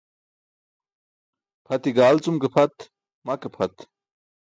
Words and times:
Pʰati 1.65 1.91
gal 1.97 2.15
cum 2.23 2.35
je 2.41 2.41
ke 2.43 2.49
pʰat, 2.53 2.75
ma 3.25 3.33
ke 3.41 3.49
pʰat. 3.55 3.75